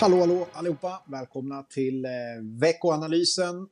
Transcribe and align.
Hallå, 0.00 0.20
hallå 0.20 0.46
allihopa! 0.52 1.02
Välkomna 1.06 1.62
till 1.62 2.04
eh, 2.04 2.10
veckoanalysen 2.42 3.68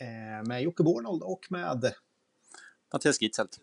eh, 0.00 0.48
med 0.48 0.62
Jocke 0.62 0.82
Bornold 0.82 1.22
och 1.22 1.46
med... 1.50 1.92
Mattias 2.92 3.22
Gitzelt. 3.22 3.60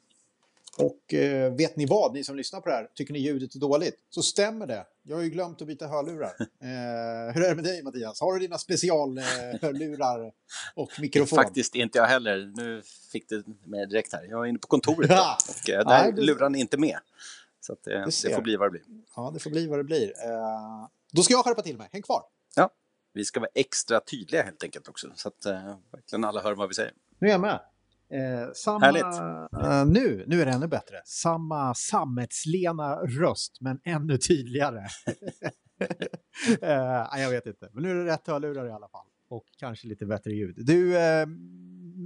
Och 0.77 1.13
eh, 1.13 1.53
vet 1.53 1.75
ni 1.75 1.85
vad, 1.85 2.13
ni 2.13 2.23
som 2.23 2.35
lyssnar 2.35 2.61
på 2.61 2.69
det 2.69 2.75
här, 2.75 2.89
tycker 2.93 3.13
ni 3.13 3.19
ljudet 3.19 3.55
är 3.55 3.59
dåligt? 3.59 3.99
Så 4.09 4.21
stämmer 4.21 4.67
det. 4.67 4.85
Jag 5.03 5.15
har 5.15 5.23
ju 5.23 5.29
glömt 5.29 5.61
att 5.61 5.67
byta 5.67 5.87
hörlurar. 5.87 6.31
Eh, 6.39 7.33
hur 7.33 7.43
är 7.43 7.49
det 7.49 7.55
med 7.55 7.63
dig 7.63 7.83
Mattias? 7.83 8.21
Har 8.21 8.33
du 8.33 8.39
dina 8.39 8.57
specialhörlurar 8.57 10.31
och 10.73 10.91
mikrofon? 10.99 11.37
Faktiskt 11.37 11.75
inte 11.75 11.97
jag 11.97 12.05
heller. 12.05 12.53
Nu 12.55 12.81
fick 13.11 13.29
du 13.29 13.43
mig 13.63 13.87
direkt 13.87 14.13
här. 14.13 14.27
Jag 14.29 14.45
är 14.45 14.49
inne 14.49 14.59
på 14.59 14.67
kontoret 14.67 15.09
ja. 15.09 15.37
och 15.49 15.69
eh, 15.69 15.87
där 15.87 16.07
är 16.07 16.11
luran 16.11 16.55
inte 16.55 16.77
med. 16.77 16.97
Så 17.61 17.73
att, 17.73 17.87
eh, 17.87 17.93
det, 17.93 18.21
det 18.23 18.35
får 18.35 18.41
bli 18.41 18.55
vad 18.55 18.67
det 18.67 18.71
blir. 18.71 18.83
Ja, 19.15 19.31
det 19.33 19.39
får 19.39 19.49
bli 19.49 19.67
vad 19.67 19.79
det 19.79 19.83
blir. 19.83 20.13
Eh, 21.15 21.17
då 21.17 21.23
ska 21.23 21.33
jag 21.33 21.45
skärpa 21.45 21.61
till 21.61 21.77
mig. 21.77 21.89
Häng 21.91 22.01
kvar! 22.01 22.23
Ja, 22.55 22.69
vi 23.13 23.25
ska 23.25 23.39
vara 23.39 23.49
extra 23.55 23.99
tydliga 23.99 24.43
helt 24.43 24.63
enkelt 24.63 24.87
också. 24.87 25.07
Så 25.15 25.27
att 25.27 25.45
eh, 25.45 25.77
verkligen 25.91 26.25
alla 26.25 26.41
hör 26.41 26.55
vad 26.55 26.67
vi 26.67 26.73
säger. 26.73 26.93
Nu 27.19 27.27
är 27.27 27.31
jag 27.31 27.41
med. 27.41 27.59
Eh, 28.09 28.51
samma, 28.53 28.87
eh, 28.87 29.85
nu, 29.85 30.23
nu 30.27 30.41
är 30.41 30.45
det 30.45 30.51
ännu 30.51 30.67
bättre. 30.67 31.01
Samma 31.05 31.73
sammetslena 31.73 32.95
röst, 32.95 33.57
men 33.61 33.79
ännu 33.83 34.17
tydligare. 34.17 34.79
eh, 36.61 37.21
jag 37.21 37.29
vet 37.29 37.45
inte, 37.45 37.69
men 37.73 37.83
nu 37.83 37.91
är 37.91 37.95
det 37.95 38.05
rätt 38.05 38.27
hörlurar 38.27 38.67
i 38.67 38.71
alla 38.71 38.89
fall. 38.89 39.05
Och 39.29 39.45
kanske 39.57 39.87
lite 39.87 40.05
bättre 40.05 40.31
ljud. 40.31 40.55
Du, 40.57 40.97
eh, 40.97 41.25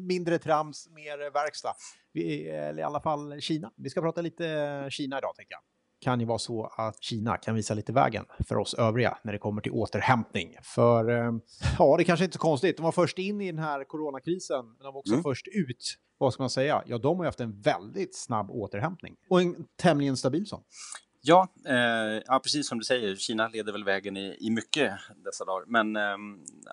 mindre 0.07 0.39
trams, 0.39 0.89
mer 0.89 1.31
verkstad. 1.31 1.73
Vi, 2.13 2.49
eller 2.49 2.79
i 2.79 2.85
alla 2.85 3.01
fall 3.01 3.41
Kina. 3.41 3.71
Vi 3.75 3.89
ska 3.89 4.01
prata 4.01 4.21
lite 4.21 4.87
Kina 4.89 5.17
idag, 5.17 5.35
tänker 5.35 5.53
jag 5.53 5.68
kan 6.01 6.19
ju 6.19 6.25
vara 6.25 6.39
så 6.39 6.71
att 6.77 7.03
Kina 7.03 7.37
kan 7.37 7.55
visa 7.55 7.73
lite 7.73 7.91
vägen 7.93 8.25
för 8.47 8.57
oss 8.57 8.73
övriga 8.73 9.17
när 9.23 9.33
det 9.33 9.39
kommer 9.39 9.61
till 9.61 9.71
återhämtning. 9.71 10.55
För 10.63 11.09
eh, 11.09 11.33
ja, 11.79 11.97
det 11.97 12.03
kanske 12.03 12.25
inte 12.25 12.35
är 12.35 12.37
så 12.37 12.41
konstigt. 12.41 12.77
De 12.77 12.83
var 12.83 12.91
först 12.91 13.19
in 13.19 13.41
i 13.41 13.51
den 13.51 13.59
här 13.59 13.83
coronakrisen, 13.83 14.65
men 14.65 14.77
de 14.83 14.93
var 14.93 14.99
också 14.99 15.13
mm. 15.13 15.23
först 15.23 15.47
ut. 15.47 15.95
Vad 16.17 16.33
ska 16.33 16.43
man 16.43 16.49
säga? 16.49 16.83
Ja, 16.85 16.97
de 16.97 17.17
har 17.17 17.25
ju 17.25 17.27
haft 17.27 17.39
en 17.39 17.61
väldigt 17.61 18.15
snabb 18.15 18.51
återhämtning 18.51 19.15
och 19.29 19.41
en 19.41 19.65
tämligen 19.75 20.17
stabil 20.17 20.47
sån. 20.47 20.63
Ja, 21.21 21.47
eh, 21.65 22.21
ja, 22.25 22.39
precis 22.43 22.67
som 22.67 22.77
du 22.77 22.83
säger, 22.83 23.15
Kina 23.15 23.47
leder 23.47 23.71
väl 23.71 23.83
vägen 23.83 24.17
i, 24.17 24.37
i 24.39 24.49
mycket 24.49 24.93
dessa 25.25 25.45
dagar. 25.45 25.65
Men 25.67 25.95
eh, 25.95 26.17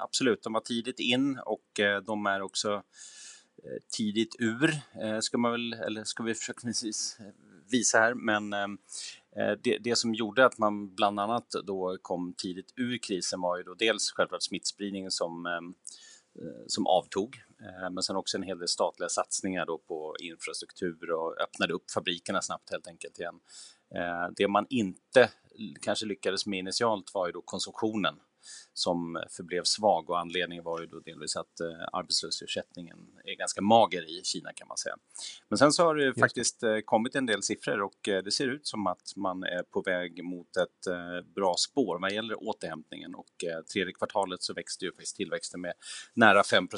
absolut, 0.02 0.42
de 0.42 0.52
var 0.52 0.60
tidigt 0.60 1.00
in 1.00 1.38
och 1.38 1.80
eh, 1.80 2.00
de 2.00 2.26
är 2.26 2.42
också 2.42 2.74
eh, 2.74 3.82
tidigt 3.96 4.36
ur, 4.38 4.80
eh, 5.02 5.18
ska 5.20 5.38
man 5.38 5.52
väl, 5.52 5.72
eller 5.72 6.04
ska 6.04 6.22
vi 6.22 6.34
försöka 6.34 6.60
visa 7.70 7.98
här, 7.98 8.14
men 8.14 8.52
ehm, 8.52 8.78
eh, 9.36 9.52
det, 9.62 9.78
det, 9.78 9.96
som 9.96 10.14
gjorde 10.14 10.46
att 10.46 10.58
man 10.58 10.94
bland 10.94 11.20
annat 11.20 11.46
då 11.64 11.96
kom 12.02 12.34
tidigt 12.36 12.72
ur 12.76 12.98
krisen 12.98 13.40
var 13.40 13.56
ju 13.56 13.62
då 13.62 13.74
dels 13.74 14.10
självklart 14.10 14.42
smittspridningen 14.42 15.10
som, 15.10 15.46
ehm, 15.46 15.74
eh, 16.38 16.64
som 16.66 16.86
avtog, 16.86 17.36
eh, 17.60 17.90
men 17.90 18.02
sen 18.02 18.16
också 18.16 18.36
en 18.36 18.42
hel 18.42 18.58
del 18.58 18.68
statliga 18.68 19.08
satsningar 19.08 19.66
då 19.66 19.78
på 19.78 20.16
infrastruktur 20.22 21.10
och 21.10 21.40
öppnade 21.40 21.72
upp 21.72 21.90
fabrikerna 21.90 22.42
snabbt 22.42 22.70
helt 22.70 22.86
enkelt 22.86 23.18
igen. 23.18 23.40
Det 24.36 24.48
man 24.48 24.66
inte 24.70 25.30
kanske 25.80 26.06
lyckades 26.06 26.46
med 26.46 26.58
initialt 26.58 27.14
var 27.14 27.26
ju 27.26 27.32
då 27.32 27.42
konsumtionen 27.42 28.14
som 28.72 29.22
förblev 29.30 29.62
svag 29.64 30.10
och 30.10 30.20
anledningen 30.20 30.64
var 30.64 30.80
ju 30.80 30.86
då 30.86 31.00
delvis 31.00 31.36
att 31.36 31.60
eh, 31.60 31.66
arbetslöshetsersättningen 31.92 32.98
är 33.24 33.34
ganska 33.34 33.60
mager 33.60 34.18
i 34.18 34.24
Kina 34.24 34.52
kan 34.52 34.68
man 34.68 34.76
säga. 34.76 34.96
Men 35.48 35.58
sen 35.58 35.72
så 35.72 35.84
har 35.84 35.94
det 35.94 36.04
Just 36.04 36.20
faktiskt. 36.20 36.62
Eh, 36.62 36.78
kommit 36.84 37.14
en 37.14 37.26
del 37.26 37.42
siffror 37.42 37.82
och 37.82 38.08
eh, 38.08 38.22
det 38.22 38.30
ser 38.30 38.48
ut 38.48 38.66
som 38.66 38.86
att 38.86 39.12
man 39.16 39.42
är 39.42 39.62
på 39.62 39.82
väg 39.82 40.24
mot 40.24 40.56
ett 40.56 40.86
bra 41.34 41.54
spår 41.58 41.98
vad 42.00 42.12
gäller 42.12 42.48
återhämtningen 42.48 43.14
och 43.14 43.44
tredje 43.72 43.92
kvartalet 43.92 44.42
så 44.42 44.54
växte 44.54 44.84
ju 44.84 44.92
faktiskt 44.92 45.16
tillväxten 45.16 45.60
med 45.60 45.72
nära 46.14 46.42
5 46.44 46.68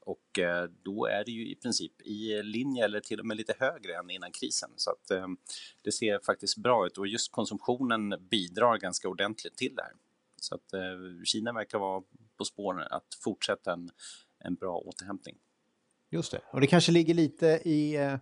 och 0.00 0.38
då 0.84 1.06
är 1.06 1.24
det 1.24 1.30
ju 1.30 1.48
i 1.50 1.54
princip 1.54 2.00
i 2.02 2.42
linje 2.42 2.84
eller 2.84 3.00
till 3.00 3.20
och 3.20 3.26
med 3.26 3.36
lite 3.36 3.54
högre 3.58 3.96
än 3.96 4.10
innan 4.10 4.32
krisen 4.32 4.70
så 4.76 4.90
att 4.90 5.36
det 5.84 5.92
ser 5.92 6.20
faktiskt 6.26 6.56
bra 6.56 6.86
ut 6.86 6.98
och 6.98 7.06
just 7.06 7.32
konsumtionen 7.32 8.14
bidrar 8.30 8.78
ganska 8.78 9.08
ordentligt 9.08 9.56
till 9.56 9.74
det 9.74 9.82
här. 9.82 9.92
Så 10.40 10.54
att 10.54 10.72
eh, 10.72 10.80
Kina 11.24 11.52
verkar 11.52 11.78
vara 11.78 12.02
på 12.38 12.44
spåren 12.44 12.86
att 12.90 13.06
fortsätta 13.24 13.72
en, 13.72 13.90
en 14.38 14.54
bra 14.54 14.76
återhämtning. 14.76 15.36
Just 16.10 16.32
det, 16.32 16.40
och 16.50 16.60
det 16.60 16.66
kanske 16.66 16.92
ligger 16.92 17.14
lite 17.14 17.46
i, 17.46 17.96
eh, 17.96 18.16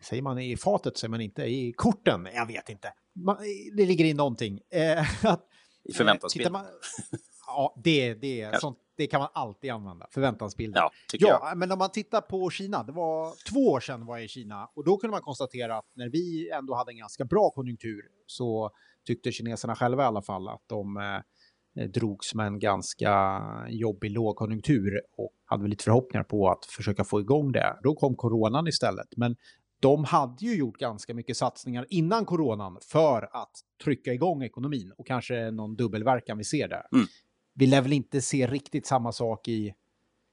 säger 0.00 0.22
man 0.22 0.38
i 0.38 0.56
fatet, 0.56 0.98
säger 0.98 1.10
man 1.10 1.20
inte 1.20 1.42
i 1.42 1.72
korten, 1.72 2.28
jag 2.34 2.46
vet 2.46 2.68
inte. 2.68 2.92
Man, 3.14 3.36
det 3.76 3.86
ligger 3.86 4.04
i 4.04 4.14
någonting. 4.14 4.60
Eh, 4.70 5.24
att, 5.24 5.48
I 5.84 5.92
förväntansbilden. 5.92 6.64
ja, 7.46 7.80
det, 7.84 8.14
det. 8.14 8.60
Sånt, 8.60 8.78
det 8.96 9.06
kan 9.06 9.20
man 9.20 9.28
alltid 9.32 9.70
använda, 9.70 10.06
förväntansbilden. 10.10 10.80
Ja, 10.80 10.90
ja 11.12 11.40
jag. 11.42 11.58
men 11.58 11.72
om 11.72 11.78
man 11.78 11.90
tittar 11.90 12.20
på 12.20 12.50
Kina, 12.50 12.82
det 12.82 12.92
var 12.92 13.34
två 13.50 13.60
år 13.60 13.80
sedan 13.80 14.06
var 14.06 14.16
jag 14.16 14.24
i 14.24 14.28
Kina 14.28 14.70
och 14.74 14.84
då 14.84 14.96
kunde 14.96 15.10
man 15.10 15.22
konstatera 15.22 15.78
att 15.78 15.86
när 15.94 16.08
vi 16.08 16.50
ändå 16.50 16.74
hade 16.74 16.92
en 16.92 16.98
ganska 16.98 17.24
bra 17.24 17.50
konjunktur 17.50 18.02
så 18.26 18.70
tyckte 19.08 19.32
kineserna 19.32 19.74
själva 19.76 20.02
i 20.02 20.06
alla 20.06 20.22
fall 20.22 20.48
att 20.48 20.62
de 20.66 20.96
eh, 20.96 21.88
drogs 21.88 22.34
med 22.34 22.46
en 22.46 22.58
ganska 22.58 23.40
jobbig 23.68 24.10
lågkonjunktur 24.10 25.00
och 25.16 25.32
hade 25.44 25.68
lite 25.68 25.84
förhoppningar 25.84 26.24
på 26.24 26.50
att 26.50 26.64
försöka 26.64 27.04
få 27.04 27.20
igång 27.20 27.52
det. 27.52 27.78
Då 27.82 27.94
kom 27.94 28.16
coronan 28.16 28.68
istället. 28.68 29.06
Men 29.16 29.36
de 29.80 30.04
hade 30.04 30.44
ju 30.46 30.56
gjort 30.56 30.78
ganska 30.78 31.14
mycket 31.14 31.36
satsningar 31.36 31.86
innan 31.88 32.24
coronan 32.24 32.78
för 32.82 33.28
att 33.32 33.52
trycka 33.84 34.12
igång 34.12 34.42
ekonomin 34.42 34.92
och 34.98 35.06
kanske 35.06 35.50
någon 35.50 35.76
dubbelverkan 35.76 36.38
vi 36.38 36.44
ser 36.44 36.68
där. 36.68 36.82
Mm. 36.92 37.06
Vi 37.54 37.66
lär 37.66 37.82
väl 37.82 37.92
inte 37.92 38.20
se 38.20 38.46
riktigt 38.46 38.86
samma 38.86 39.12
sak 39.12 39.48
i, 39.48 39.74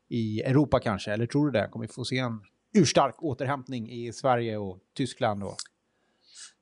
i 0.10 0.42
Europa 0.42 0.80
kanske, 0.80 1.12
eller 1.14 1.26
tror 1.26 1.46
du 1.46 1.52
det? 1.52 1.68
Kommer 1.72 1.88
vi 1.88 1.94
få 1.94 2.06
se 2.06 2.18
en 2.18 2.42
urstark 2.74 3.24
återhämtning 3.24 3.92
i 3.92 4.14
Sverige 4.14 4.58
och 4.58 4.80
Tyskland? 4.98 5.44
Och... 5.44 5.56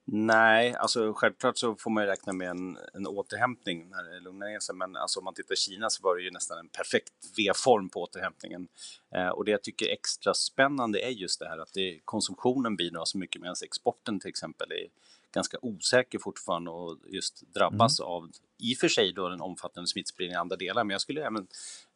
Nej, 0.05 0.75
alltså 0.75 1.13
självklart 1.13 1.57
så 1.57 1.75
får 1.75 1.91
man 1.91 2.03
ju 2.03 2.09
räkna 2.09 2.33
med 2.33 2.49
en, 2.49 2.77
en 2.93 3.07
återhämtning 3.07 3.89
när 3.89 4.03
det 4.03 4.19
lugnar 4.19 4.47
ner 4.47 4.59
sig. 4.59 4.75
Men 4.75 4.95
alltså, 4.95 5.19
om 5.19 5.25
man 5.25 5.33
tittar 5.33 5.53
i 5.53 5.57
Kina 5.57 5.89
så 5.89 6.03
var 6.03 6.15
det 6.15 6.21
ju 6.21 6.31
nästan 6.31 6.59
en 6.59 6.67
perfekt 6.67 7.13
V-form 7.37 7.89
på 7.89 8.01
återhämtningen. 8.01 8.67
Eh, 9.15 9.27
och 9.27 9.45
det 9.45 9.51
jag 9.51 9.63
tycker 9.63 9.85
är 9.85 9.93
extra 9.93 10.33
spännande 10.33 10.99
är 11.01 11.09
just 11.09 11.39
det 11.39 11.47
här 11.47 11.57
att 11.57 11.73
det, 11.73 11.99
konsumtionen 12.05 12.75
bidrar 12.75 13.05
så 13.05 13.17
mycket 13.17 13.41
medan 13.41 13.55
exporten 13.63 14.19
till 14.19 14.29
exempel 14.29 14.71
är 14.71 14.87
ganska 15.33 15.57
osäker 15.61 16.19
fortfarande 16.19 16.71
och 16.71 16.97
just 17.07 17.53
drabbas 17.53 17.99
mm. 17.99 18.11
av, 18.11 18.31
i 18.57 18.73
och 18.73 18.77
för 18.77 18.87
sig 18.87 19.13
då, 19.13 19.29
den 19.29 19.41
omfattande 19.41 19.87
smittspridningen 19.87 20.37
i 20.37 20.39
andra 20.39 20.55
delar. 20.55 20.83
Men 20.83 20.91
jag 20.93 21.01
skulle 21.01 21.25
även 21.25 21.47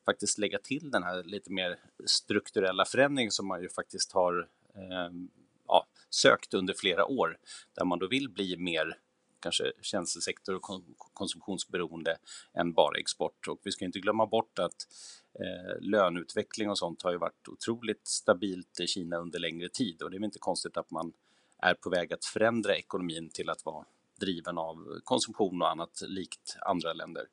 faktiskt 0.05 0.37
lägga 0.37 0.59
till 0.59 0.91
den 0.91 1.03
här 1.03 1.23
lite 1.23 1.51
mer 1.51 1.79
strukturella 2.05 2.85
förändringen 2.85 3.31
som 3.31 3.47
man 3.47 3.61
ju 3.61 3.69
faktiskt 3.69 4.11
har 4.11 4.47
eh, 4.75 5.11
ja, 5.67 5.87
sökt 6.09 6.53
under 6.53 6.73
flera 6.73 7.05
år 7.05 7.37
där 7.73 7.85
man 7.85 7.99
då 7.99 8.07
vill 8.07 8.29
bli 8.29 8.57
mer 8.57 8.97
kanske 9.39 9.71
tjänstesektor 9.81 10.55
och 10.55 10.61
konsumtionsberoende 11.13 12.17
än 12.53 12.73
bara 12.73 12.99
export. 12.99 13.47
Och 13.47 13.59
vi 13.63 13.71
ska 13.71 13.85
inte 13.85 13.99
glömma 13.99 14.25
bort 14.25 14.59
att 14.59 14.87
eh, 15.39 15.79
löneutveckling 15.81 16.69
och 16.69 16.77
sånt 16.77 17.03
har 17.03 17.11
ju 17.11 17.17
varit 17.17 17.47
otroligt 17.47 18.07
stabilt 18.07 18.79
i 18.79 18.87
Kina 18.87 19.17
under 19.17 19.39
längre 19.39 19.69
tid 19.69 20.01
och 20.01 20.09
det 20.09 20.15
är 20.15 20.19
väl 20.19 20.25
inte 20.25 20.39
konstigt 20.39 20.77
att 20.77 20.91
man 20.91 21.13
är 21.61 21.73
på 21.73 21.89
väg 21.89 22.13
att 22.13 22.25
förändra 22.25 22.75
ekonomin 22.75 23.29
till 23.29 23.49
att 23.49 23.65
vara 23.65 23.85
driven 24.19 24.57
av 24.57 24.99
konsumtion 25.03 25.61
och 25.61 25.71
annat 25.71 26.01
likt 26.07 26.57
andra 26.65 26.93
länder. 26.93 27.25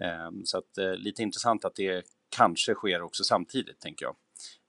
Eh, 0.00 0.30
så 0.44 0.58
att 0.58 0.78
eh, 0.78 0.94
lite 0.94 1.22
intressant 1.22 1.64
att 1.64 1.74
det 1.74 2.06
kanske 2.28 2.74
sker 2.74 3.02
också 3.02 3.24
samtidigt, 3.24 3.80
tänker 3.80 4.04
jag. 4.04 4.16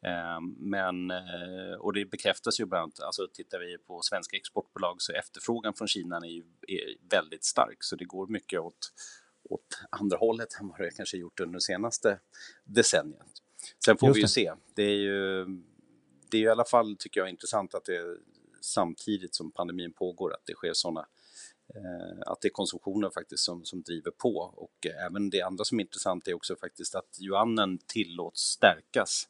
Ehm, 0.04 0.56
men, 0.58 1.12
eh, 1.12 1.76
och 1.80 1.94
det 1.94 2.06
bekräftas 2.06 2.60
ju 2.60 2.66
bland 2.66 2.84
annat, 2.84 3.00
alltså 3.00 3.28
tittar 3.34 3.60
vi 3.60 3.78
på 3.78 4.02
svenska 4.02 4.38
exportbolag 4.38 5.02
så 5.02 5.14
efterfrågan 5.14 5.74
från 5.74 5.88
Kina 5.88 6.18
är, 6.18 6.30
ju, 6.30 6.44
väldigt 7.10 7.44
stark 7.44 7.78
så 7.80 7.96
det 7.96 8.06
går 8.06 8.28
mycket 8.28 8.60
åt, 8.60 8.92
åt 9.50 9.82
andra 9.90 10.18
hållet 10.18 10.60
än 10.60 10.68
vad 10.68 10.80
det 10.80 10.92
kanske 10.92 11.18
gjort 11.18 11.40
under 11.40 11.54
det 11.54 11.62
senaste 11.62 12.20
decenniet. 12.64 13.28
Sen 13.86 13.98
får 13.98 14.14
vi 14.14 14.22
ju 14.22 14.28
se. 14.28 14.54
Det 14.76 14.84
är 14.84 14.98
ju, 14.98 15.46
det 16.32 16.38
är 16.38 16.42
i 16.42 16.48
alla 16.48 16.66
fall, 16.66 16.96
tycker 17.00 17.20
jag, 17.20 17.30
intressant 17.30 17.76
att 17.76 17.86
det 17.86 18.18
samtidigt 18.62 19.36
som 19.36 19.52
pandemin 19.52 19.94
pågår, 19.94 20.34
att 20.34 20.46
det 20.46 20.54
sker 20.54 20.74
sådana 20.74 21.08
eh, 21.76 22.32
att 22.32 22.42
det 22.42 22.48
är 22.48 22.52
konsumtionen 22.52 23.12
faktiskt 23.12 23.44
som, 23.44 23.66
som 23.66 23.82
driver 23.82 24.12
på 24.12 24.38
och 24.56 24.88
även 25.06 25.30
det 25.30 25.42
andra 25.42 25.64
som 25.64 25.80
är 25.80 25.84
intressant 25.84 26.28
är 26.28 26.34
också 26.34 26.56
faktiskt 26.56 26.96
att 26.96 27.20
yuanen 27.22 27.80
tillåts 27.88 28.42
stärkas 28.42 29.28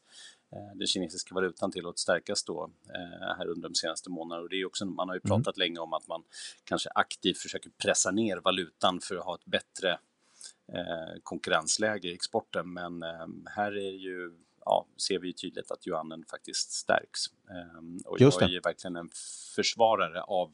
den 0.75 0.87
kinesiska 0.87 1.35
valutan 1.35 1.71
tillåts 1.71 2.01
stärkas 2.01 2.43
då 2.43 2.71
eh, 2.95 3.35
här 3.37 3.47
under 3.47 3.69
de 3.69 3.75
senaste 3.75 4.09
månaderna. 4.09 4.43
Och 4.43 4.49
det 4.49 4.61
är 4.61 4.65
också, 4.65 4.85
man 4.85 5.07
har 5.07 5.15
ju 5.15 5.21
mm. 5.25 5.29
pratat 5.29 5.57
mm. 5.57 5.67
länge 5.67 5.79
om 5.79 5.93
att 5.93 6.07
man 6.07 6.23
kanske 6.63 6.89
aktivt 6.95 7.37
försöker 7.37 7.69
pressa 7.69 8.11
ner 8.11 8.37
valutan 8.37 8.99
för 9.01 9.15
att 9.15 9.25
ha 9.25 9.35
ett 9.35 9.45
bättre 9.45 9.91
eh, 10.73 11.19
konkurrensläge 11.23 12.07
i 12.07 12.13
exporten. 12.13 12.73
Men 12.73 13.03
här 13.45 13.77
är 13.77 13.91
ju, 13.91 14.31
ja, 14.65 14.87
ser 15.07 15.19
vi 15.19 15.27
ju 15.27 15.33
tydligt 15.33 15.71
att 15.71 15.87
yuanen 15.87 16.25
faktiskt 16.29 16.71
stärks. 16.71 17.21
Och 18.05 18.21
jag 18.21 18.41
är 18.41 18.47
ju 18.47 18.59
verkligen 18.59 18.95
en 18.95 19.09
försvarare 19.55 20.21
av 20.21 20.51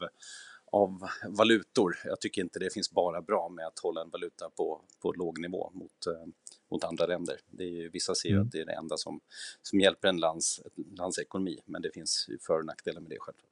av 0.71 1.07
valutor. 1.27 1.97
Jag 2.05 2.21
tycker 2.21 2.41
inte 2.41 2.59
det 2.59 2.73
finns 2.73 2.91
bara 2.91 3.21
bra 3.21 3.49
med 3.49 3.67
att 3.67 3.79
hålla 3.79 4.01
en 4.01 4.09
valuta 4.09 4.49
på, 4.49 4.81
på 5.01 5.13
låg 5.13 5.39
nivå 5.39 5.71
mot, 5.73 6.07
eh, 6.07 6.27
mot 6.71 6.83
andra 6.83 7.05
länder. 7.05 7.39
Det 7.49 7.63
är 7.63 7.67
ju, 7.67 7.89
vissa 7.89 8.15
ser 8.15 8.29
ju 8.29 8.35
mm. 8.35 8.45
att 8.47 8.51
det 8.51 8.61
är 8.61 8.65
det 8.65 8.73
enda 8.73 8.97
som, 8.97 9.19
som 9.61 9.79
hjälper 9.79 10.07
en 10.07 10.17
lands, 10.17 10.61
lands 10.97 11.19
ekonomi, 11.19 11.59
men 11.65 11.81
det 11.81 11.91
finns 11.93 12.25
ju 12.29 12.37
för 12.39 12.59
och 12.59 12.65
nackdelar 12.65 13.01
med 13.01 13.09
det 13.09 13.17
självklart. 13.19 13.49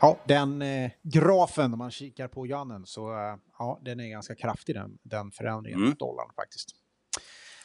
Ja, 0.00 0.18
den 0.26 0.62
eh, 0.62 0.90
grafen, 1.02 1.72
om 1.72 1.78
man 1.78 1.90
kikar 1.90 2.28
på 2.28 2.46
Jannen, 2.46 2.86
så 2.86 3.12
eh, 3.12 3.36
ja, 3.58 3.80
den 3.82 4.00
är 4.00 4.08
ganska 4.08 4.34
kraftig 4.34 4.74
den, 4.74 4.98
den 5.02 5.30
förändringen 5.30 5.80
mm. 5.80 5.94
dollarn 5.98 6.30
faktiskt. 6.36 6.70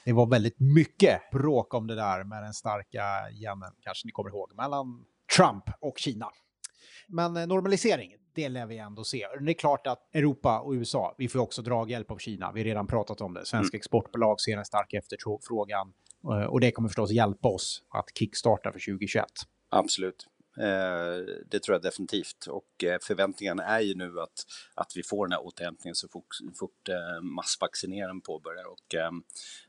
Det 0.05 0.13
var 0.13 0.27
väldigt 0.27 0.59
mycket 0.59 1.31
bråk 1.31 1.73
om 1.73 1.87
det 1.87 1.95
där 1.95 2.23
med 2.23 2.43
den 2.43 2.53
starka 2.53 3.03
yenen, 3.31 3.71
kanske 3.81 4.07
ni 4.07 4.11
kommer 4.11 4.29
ihåg, 4.29 4.55
mellan 4.55 5.05
Trump 5.37 5.63
och 5.81 5.97
Kina. 5.97 6.31
Men 7.07 7.37
eh, 7.37 7.47
normalisering, 7.47 8.15
det 8.35 8.49
lär 8.49 8.65
vi 8.65 8.77
ändå 8.77 9.03
se. 9.03 9.27
Det 9.39 9.51
är 9.51 9.53
klart 9.53 9.87
att 9.87 10.15
Europa 10.15 10.59
och 10.59 10.71
USA, 10.71 11.15
vi 11.17 11.27
får 11.27 11.39
också 11.39 11.61
draghjälp 11.61 12.11
av 12.11 12.17
Kina. 12.17 12.51
Vi 12.51 12.59
har 12.59 12.65
redan 12.65 12.87
pratat 12.87 13.21
om 13.21 13.33
det. 13.33 13.45
Svenska 13.45 13.75
mm. 13.75 13.79
exportbolag 13.79 14.41
ser 14.41 14.57
en 14.57 14.65
stark 14.65 14.93
efterfrågan 14.93 15.93
eh, 16.23 16.45
och 16.45 16.59
det 16.59 16.71
kommer 16.71 16.89
förstås 16.89 17.11
hjälpa 17.11 17.47
oss 17.47 17.83
att 17.89 18.17
kickstarta 18.17 18.71
för 18.71 18.79
2021. 18.79 19.25
Absolut. 19.69 20.27
Eh, 20.59 21.25
det 21.51 21.59
tror 21.59 21.75
jag 21.75 21.81
definitivt 21.81 22.47
och 22.47 22.83
förväntningarna 23.01 23.63
är 23.63 23.81
ju 23.81 23.95
nu 23.95 24.19
att, 24.19 24.45
att 24.75 24.91
vi 24.95 25.03
får 25.03 25.27
den 25.27 25.31
här 25.31 25.45
återhämtningen 25.45 25.95
så 25.95 26.07
fort, 26.07 26.27
fort 26.59 26.89
massvaccineringen 27.21 28.21
påbörjar 28.21 28.65
och 28.65 28.95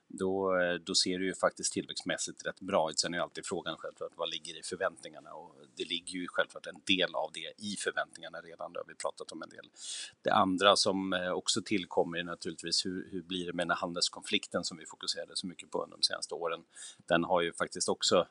då, 0.08 0.52
då 0.84 0.94
ser 0.94 1.18
det 1.18 1.24
ju 1.24 1.34
faktiskt 1.34 1.72
tillväxtmässigt 1.72 2.46
rätt 2.46 2.60
bra 2.60 2.90
ut. 2.90 2.98
Sen 2.98 3.14
är 3.14 3.18
alltid 3.18 3.46
frågan 3.46 3.76
självklart 3.78 4.12
vad 4.16 4.30
ligger 4.30 4.58
i 4.58 4.62
förväntningarna 4.62 5.32
och 5.32 5.54
det 5.76 5.84
ligger 5.84 6.12
ju 6.12 6.26
självklart 6.28 6.66
en 6.66 6.80
del 6.84 7.14
av 7.14 7.30
det 7.32 7.64
i 7.64 7.76
förväntningarna 7.78 8.40
redan, 8.40 8.72
det 8.72 8.78
har 8.78 8.84
vi 8.88 8.94
pratat 8.94 9.32
om 9.32 9.42
en 9.42 9.48
del. 9.48 9.70
Det 10.22 10.30
andra 10.30 10.76
som 10.76 11.12
också 11.34 11.62
tillkommer 11.62 12.18
är 12.18 12.24
naturligtvis 12.24 12.86
hur, 12.86 13.08
hur 13.10 13.22
blir 13.22 13.46
det 13.46 13.52
med 13.52 13.68
den 13.68 13.76
handelskonflikten 13.76 14.64
som 14.64 14.76
vi 14.76 14.86
fokuserade 14.86 15.36
så 15.36 15.46
mycket 15.46 15.70
på 15.70 15.82
under 15.84 15.96
de 15.96 16.02
senaste 16.02 16.34
åren. 16.34 16.60
Den 17.06 17.24
har 17.24 17.40
ju 17.40 17.52
faktiskt 17.52 17.88
också 17.88 18.26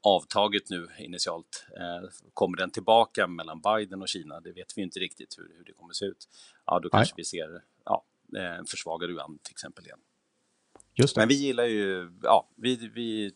avtaget 0.00 0.70
nu 0.70 0.88
initialt. 0.98 1.66
Eh, 1.76 2.08
kommer 2.34 2.56
den 2.56 2.70
tillbaka 2.70 3.26
mellan 3.26 3.60
Biden 3.60 4.02
och 4.02 4.08
Kina? 4.08 4.40
Det 4.40 4.52
vet 4.52 4.72
vi 4.76 4.82
inte 4.82 5.00
riktigt 5.00 5.38
hur, 5.38 5.54
hur 5.56 5.64
det 5.64 5.72
kommer 5.72 5.92
se 5.92 6.04
ut. 6.04 6.28
Ja, 6.64 6.80
då 6.80 6.88
kanske 6.88 7.12
Nej. 7.12 7.20
vi 7.20 7.24
ser 7.24 7.62
ja, 7.84 8.04
en 8.58 8.66
försvagad 8.66 9.10
yuan 9.10 9.38
till 9.42 9.52
exempel 9.52 9.86
igen. 9.86 10.00
Just 10.98 11.14
det. 11.14 11.20
Men 11.20 11.28
vi 11.28 11.34
gillar 11.34 11.64
ju, 11.64 12.12
ja, 12.22 12.48
vi, 12.56 12.76
vi, 12.94 13.32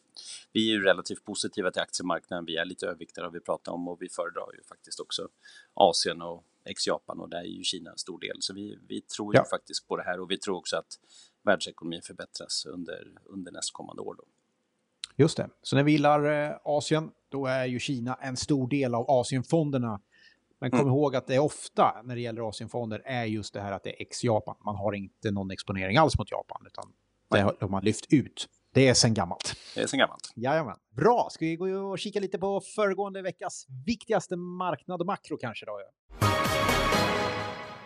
vi 0.53 0.69
är 0.69 0.73
ju 0.73 0.83
relativt 0.83 1.25
positiva 1.25 1.71
till 1.71 1.83
aktiemarknaden. 1.83 2.45
Vi 2.45 2.57
är 2.57 2.65
lite 2.65 2.87
överviktade 2.87 3.31
vi 3.33 3.41
pratat 3.41 3.75
om 3.75 3.89
och 3.89 4.03
vi 4.03 4.09
föredrar 4.09 4.53
ju 4.55 4.63
faktiskt 4.63 5.01
också 5.01 5.29
Asien 5.75 6.23
och 6.23 6.45
ex-Japan 6.65 7.21
och 7.21 7.29
där 7.29 7.39
är 7.39 7.45
ju 7.45 7.65
Kina 7.65 7.91
en 7.91 7.99
stor 7.99 8.21
del. 8.21 8.37
Så 8.41 8.55
vi, 8.55 8.79
vi 8.89 9.01
tror 9.01 9.35
ju 9.35 9.39
ja. 9.39 9.45
faktiskt 9.51 9.89
på 9.89 9.97
det 9.97 10.03
här 10.03 10.21
och 10.21 10.31
vi 10.31 10.39
tror 10.39 10.57
också 10.57 10.77
att 10.77 10.99
världsekonomin 11.43 12.03
förbättras 12.03 12.67
under, 12.67 13.13
under 13.27 13.53
nästkommande 13.53 14.03
år. 14.03 14.15
Då. 14.15 14.25
Just 15.17 15.37
det. 15.37 15.49
Så 15.63 15.77
när 15.77 15.83
vi 15.83 15.93
gillar 15.93 16.51
eh, 16.51 16.57
Asien, 16.65 17.11
då 17.29 17.47
är 17.47 17.67
ju 17.67 17.79
Kina 17.79 18.15
en 18.15 18.37
stor 18.37 18.69
del 18.69 18.95
av 18.95 19.11
Asienfonderna. 19.11 20.01
Men 20.59 20.71
kom 20.71 20.81
mm. 20.81 20.93
ihåg 20.93 21.17
att 21.17 21.27
det 21.27 21.35
är 21.35 21.39
ofta 21.39 22.03
när 22.05 22.15
det 22.15 22.21
gäller 22.21 22.49
Asienfonder 22.49 23.03
är 23.05 23.25
just 23.25 23.55
det 23.55 23.61
här 23.61 23.73
att 23.73 23.83
det 23.83 23.91
är 23.91 24.03
ex-Japan. 24.03 24.57
Man 24.65 24.77
har 24.77 24.93
inte 24.93 25.31
någon 25.31 25.51
exponering 25.51 25.97
alls 25.97 26.19
mot 26.19 26.31
Japan, 26.31 26.63
utan 26.67 26.93
det 27.33 27.57
har 27.61 27.69
man 27.69 27.85
lyft 27.85 28.07
ut. 28.13 28.49
Det 28.75 28.89
är 28.89 28.95
sen 28.95 29.15
gammalt. 29.15 29.55
Det 29.75 29.83
är 29.83 29.87
sen 29.87 29.99
gammalt. 29.99 30.33
Jajamän. 30.37 30.77
Bra, 30.97 31.29
ska 31.31 31.45
vi 31.45 31.57
gå 31.57 31.67
och 31.67 31.99
kika 31.99 32.21
lite 32.21 32.39
på 32.39 32.61
föregående 32.61 33.23
veckas 33.23 33.67
viktigaste 33.87 34.37
marknad 34.37 35.01
och 35.01 35.07
makro 35.07 35.37
kanske 35.37 35.67
då? 35.67 35.73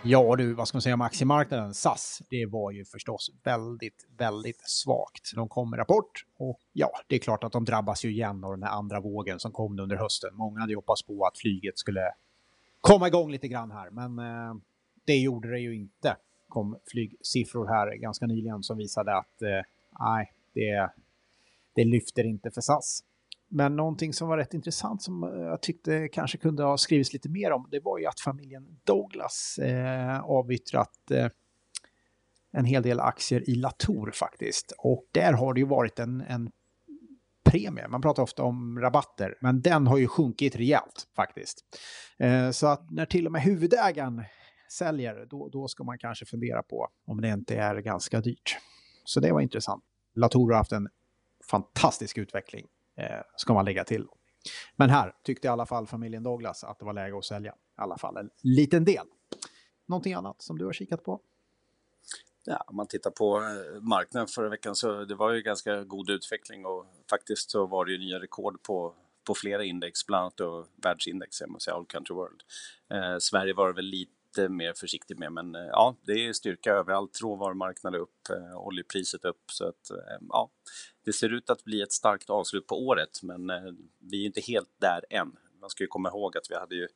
Ja 0.08 0.36
du, 0.36 0.54
vad 0.54 0.68
ska 0.68 0.76
man 0.76 0.82
säga 0.82 0.94
om 0.94 1.00
aktiemarknaden? 1.00 1.74
SAS, 1.74 2.22
det 2.30 2.46
var 2.46 2.70
ju 2.70 2.84
förstås 2.84 3.30
väldigt, 3.44 4.06
väldigt 4.18 4.60
svagt. 4.60 5.32
De 5.34 5.48
kom 5.48 5.70
med 5.70 5.78
rapport 5.78 6.24
och 6.38 6.60
ja, 6.72 6.90
det 7.06 7.16
är 7.16 7.20
klart 7.20 7.44
att 7.44 7.52
de 7.52 7.64
drabbas 7.64 8.04
ju 8.04 8.10
igen 8.10 8.44
av 8.44 8.50
den 8.50 8.62
här 8.62 8.70
andra 8.70 9.00
vågen 9.00 9.38
som 9.38 9.52
kom 9.52 9.78
under 9.78 9.96
hösten. 9.96 10.30
Många 10.34 10.60
hade 10.60 10.72
ju 10.72 10.76
hoppats 10.76 11.02
på 11.02 11.26
att 11.26 11.38
flyget 11.38 11.78
skulle 11.78 12.00
komma 12.80 13.08
igång 13.08 13.30
lite 13.30 13.48
grann 13.48 13.70
här, 13.70 13.90
men 13.90 14.18
eh, 14.18 14.54
det 15.06 15.16
gjorde 15.16 15.50
det 15.50 15.58
ju 15.58 15.76
inte 15.76 16.16
kom 16.48 16.78
flygsiffror 16.92 17.66
här 17.66 17.96
ganska 17.96 18.26
nyligen 18.26 18.62
som 18.62 18.78
visade 18.78 19.16
att 19.16 19.42
eh, 19.42 19.62
nej, 20.00 20.32
det, 20.54 20.90
det 21.74 21.84
lyfter 21.84 22.24
inte 22.24 22.50
för 22.50 22.60
SAS. 22.60 23.02
Men 23.48 23.76
någonting 23.76 24.12
som 24.12 24.28
var 24.28 24.38
rätt 24.38 24.54
intressant 24.54 25.02
som 25.02 25.24
eh, 25.24 25.30
jag 25.30 25.62
tyckte 25.62 26.08
kanske 26.08 26.38
kunde 26.38 26.62
ha 26.62 26.78
skrivits 26.78 27.12
lite 27.12 27.28
mer 27.28 27.52
om, 27.52 27.68
det 27.70 27.80
var 27.80 27.98
ju 27.98 28.06
att 28.06 28.20
familjen 28.20 28.78
Douglas 28.84 29.58
eh, 29.58 30.20
avyttrat 30.20 31.10
eh, 31.10 31.28
en 32.52 32.64
hel 32.64 32.82
del 32.82 33.00
aktier 33.00 33.50
i 33.50 33.54
Latour 33.54 34.10
faktiskt. 34.10 34.72
Och 34.78 35.04
där 35.12 35.32
har 35.32 35.54
det 35.54 35.60
ju 35.60 35.66
varit 35.66 35.98
en, 35.98 36.20
en 36.20 36.50
premie. 37.44 37.88
Man 37.88 38.00
pratar 38.02 38.22
ofta 38.22 38.42
om 38.42 38.80
rabatter, 38.80 39.34
men 39.40 39.60
den 39.60 39.86
har 39.86 39.98
ju 39.98 40.08
sjunkit 40.08 40.56
rejält 40.56 41.08
faktiskt. 41.16 41.64
Eh, 42.18 42.50
så 42.50 42.66
att 42.66 42.90
när 42.90 43.06
till 43.06 43.26
och 43.26 43.32
med 43.32 43.42
huvudägaren 43.42 44.24
säljer, 44.68 45.26
då, 45.30 45.48
då 45.48 45.68
ska 45.68 45.84
man 45.84 45.98
kanske 45.98 46.26
fundera 46.26 46.62
på 46.62 46.88
om 47.04 47.20
det 47.20 47.28
inte 47.28 47.56
är 47.56 47.76
ganska 47.76 48.20
dyrt. 48.20 48.56
Så 49.04 49.20
det 49.20 49.32
var 49.32 49.40
intressant. 49.40 49.84
Latour 50.14 50.50
har 50.50 50.58
haft 50.58 50.72
en 50.72 50.88
fantastisk 51.50 52.18
utveckling 52.18 52.66
eh, 52.96 53.20
ska 53.36 53.54
man 53.54 53.64
lägga 53.64 53.84
till. 53.84 54.06
Men 54.76 54.90
här 54.90 55.14
tyckte 55.22 55.46
i 55.46 55.50
alla 55.50 55.66
fall 55.66 55.86
familjen 55.86 56.22
Douglas 56.22 56.64
att 56.64 56.78
det 56.78 56.84
var 56.84 56.92
läge 56.92 57.18
att 57.18 57.24
sälja. 57.24 57.52
I 57.52 57.80
alla 57.80 57.98
fall 57.98 58.16
en 58.16 58.30
liten 58.42 58.84
del. 58.84 59.06
Någonting 59.86 60.12
annat 60.12 60.42
som 60.42 60.58
du 60.58 60.64
har 60.64 60.72
kikat 60.72 61.04
på? 61.04 61.20
Ja, 62.44 62.64
om 62.66 62.76
man 62.76 62.86
tittar 62.86 63.10
på 63.10 63.36
eh, 63.36 63.82
marknaden 63.82 64.28
förra 64.28 64.48
veckan 64.48 64.74
så 64.74 65.04
det 65.04 65.14
var 65.14 65.32
ju 65.32 65.42
ganska 65.42 65.84
god 65.84 66.10
utveckling 66.10 66.66
och 66.66 66.86
faktiskt 67.10 67.50
så 67.50 67.66
var 67.66 67.84
det 67.84 67.92
ju 67.92 67.98
nya 67.98 68.20
rekord 68.20 68.62
på, 68.62 68.94
på 69.26 69.34
flera 69.34 69.64
index, 69.64 70.06
bland 70.06 70.22
annat 70.22 70.36
då 70.36 70.66
världsindex, 70.82 71.40
jag 71.40 71.50
måste 71.50 71.64
säga 71.64 71.74
All 71.74 71.86
Country 71.86 72.14
World. 72.14 72.42
Eh, 72.90 73.18
Sverige 73.18 73.54
var 73.54 73.72
väl 73.72 73.84
lite 73.84 74.15
lite 74.36 74.48
mer 74.48 74.72
försiktig 74.72 75.18
med. 75.18 75.32
Men 75.32 75.54
eh, 75.54 75.60
ja, 75.60 75.96
det 76.02 76.12
är 76.12 76.32
styrka 76.32 76.72
överallt. 76.72 77.20
Råvarumarknaden 77.22 78.00
upp, 78.00 78.30
eh, 78.30 78.56
oljepriset 78.56 79.24
upp. 79.24 79.42
Så 79.52 79.68
att 79.68 79.90
eh, 79.90 80.26
ja, 80.28 80.50
det 81.04 81.12
ser 81.12 81.32
ut 81.32 81.50
att 81.50 81.64
bli 81.64 81.82
ett 81.82 81.92
starkt 81.92 82.30
avslut 82.30 82.66
på 82.66 82.86
året, 82.86 83.22
men 83.22 83.46
vi 83.98 84.22
är 84.22 84.26
inte 84.26 84.40
helt 84.40 84.70
där 84.80 85.04
än. 85.10 85.36
Man 85.60 85.70
ska 85.70 85.84
ju 85.84 85.88
komma 85.88 86.08
ihåg 86.08 86.36
att 86.36 86.50
vi 86.50 86.54
hade 86.54 86.74
ju 86.74 86.88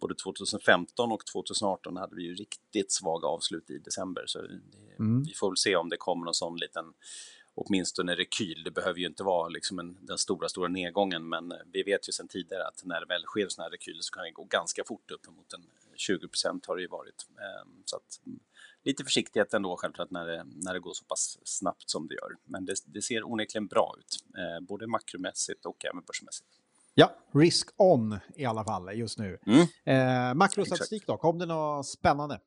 både 0.00 0.14
2015 0.14 1.12
och 1.12 1.26
2018 1.32 1.96
hade 1.96 2.16
vi 2.16 2.22
ju 2.22 2.34
riktigt 2.34 2.92
svaga 2.92 3.28
avslut 3.28 3.70
i 3.70 3.78
december. 3.78 4.24
Så 4.26 4.42
det, 4.42 4.94
mm. 4.98 5.22
vi 5.22 5.32
får 5.34 5.50
väl 5.50 5.56
se 5.56 5.76
om 5.76 5.88
det 5.88 5.96
kommer 5.96 6.24
någon 6.24 6.34
sån 6.34 6.56
liten 6.56 6.84
åtminstone 7.66 8.14
rekyl. 8.14 8.62
Det 8.64 8.70
behöver 8.70 9.00
ju 9.00 9.06
inte 9.06 9.22
vara 9.22 9.48
liksom 9.48 9.78
en, 9.78 9.98
den 10.00 10.18
stora, 10.18 10.48
stora 10.48 10.68
nedgången, 10.68 11.28
men 11.28 11.52
vi 11.72 11.82
vet 11.82 12.08
ju 12.08 12.12
sedan 12.12 12.28
tidigare 12.28 12.66
att 12.66 12.84
när 12.84 13.00
det 13.00 13.06
väl 13.06 13.22
sker 13.22 13.48
sådana 13.48 13.66
här 13.66 13.70
rekyler 13.70 14.00
så 14.00 14.12
kan 14.14 14.24
det 14.24 14.30
gå 14.30 14.44
ganska 14.44 14.84
fort 14.84 15.10
upp 15.10 15.26
mot 15.26 15.52
en 15.52 15.62
20 15.98 16.28
procent 16.28 16.66
har 16.66 16.76
det 16.76 16.82
ju 16.82 16.88
varit. 16.88 17.26
Ehm, 17.30 17.82
så 17.84 17.96
att, 17.96 18.26
mm, 18.26 18.40
lite 18.84 19.04
försiktighet 19.04 19.54
ändå 19.54 19.76
självklart 19.76 20.10
när 20.10 20.26
det, 20.26 20.44
när 20.44 20.74
det 20.74 20.80
går 20.80 20.92
så 20.92 21.04
pass 21.04 21.38
snabbt 21.44 21.90
som 21.90 22.08
det 22.08 22.14
gör. 22.14 22.36
Men 22.44 22.64
det, 22.64 22.74
det 22.86 23.02
ser 23.02 23.24
onekligen 23.24 23.66
bra 23.66 23.94
ut, 23.98 24.16
eh, 24.38 24.66
både 24.66 24.86
makromässigt 24.86 25.66
och 25.66 25.84
även 25.84 26.02
börsmässigt. 26.02 26.48
Ja, 26.94 27.12
risk 27.32 27.68
on 27.76 28.18
i 28.34 28.44
alla 28.44 28.64
fall 28.64 28.98
just 28.98 29.18
nu. 29.18 29.38
Mm. 29.46 29.66
Eh, 29.84 30.34
makrostatistik 30.34 31.06
då, 31.06 31.16
kom 31.16 31.38
det 31.38 31.46
något 31.46 31.86
spännande? 31.86 32.40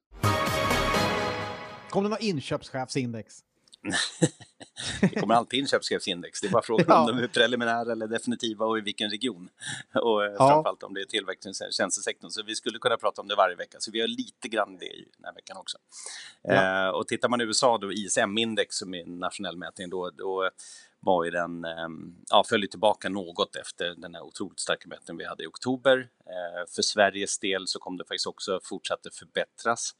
Kom 1.89 2.03
det 2.03 2.09
något 2.09 2.21
inköpschefsindex? 2.21 3.43
det 5.01 5.19
kommer 5.19 5.35
alltid 5.35 5.59
inköpschefsindex. 5.59 6.41
Det 6.41 6.47
är 6.47 6.51
bara 6.51 6.61
frågan 6.61 6.85
ja. 6.89 7.01
om 7.01 7.07
de 7.07 7.23
är 7.23 7.27
preliminära 7.27 7.91
eller 7.91 8.07
definitiva 8.07 8.65
och 8.65 8.77
i 8.77 8.81
vilken 8.81 9.09
region. 9.09 9.49
Och 9.93 10.25
eh, 10.25 10.31
ja. 10.31 10.47
framförallt 10.49 10.83
om 10.83 10.93
det 10.93 11.01
är 11.01 11.05
tillväxt 11.05 11.47
i 11.47 11.53
tjänstesektorn. 11.71 12.31
Så 12.31 12.43
vi 12.43 12.55
skulle 12.55 12.79
kunna 12.79 12.97
prata 12.97 13.21
om 13.21 13.27
det 13.27 13.35
varje 13.35 13.55
vecka. 13.55 13.77
Så 13.79 13.91
vi 13.91 14.01
har 14.01 14.07
lite 14.07 14.47
grann 14.47 14.77
det 14.77 14.85
i 14.85 15.07
den 15.17 15.25
här 15.25 15.33
veckan 15.33 15.57
också. 15.57 15.77
Ja. 16.41 16.87
Eh, 16.87 16.89
och 16.89 17.07
tittar 17.07 17.29
man 17.29 17.41
i 17.41 17.43
USA 17.43 17.77
då, 17.77 17.91
ISM-index 17.91 18.75
som 18.75 18.93
är 18.93 19.03
en 19.03 19.19
nationell 19.19 19.57
mätning, 19.57 19.89
då, 19.89 20.09
då 20.09 20.49
var 20.99 21.23
ju 21.23 21.31
den, 21.31 21.65
eh, 21.65 21.89
ja, 22.29 22.43
följde 22.49 22.67
tillbaka 22.67 23.09
något 23.09 23.55
efter 23.55 23.95
den 23.97 24.15
här 24.15 24.21
otroligt 24.21 24.59
starka 24.59 24.87
mätningen 24.89 25.17
vi 25.17 25.25
hade 25.25 25.43
i 25.43 25.47
oktober. 25.47 26.09
Eh, 26.25 26.71
för 26.75 26.81
Sveriges 26.81 27.39
del 27.39 27.67
så 27.67 27.79
kom 27.79 27.97
det 27.97 28.03
faktiskt 28.03 28.27
också 28.27 28.59
fortsatte 28.63 29.09
förbättras. 29.11 29.95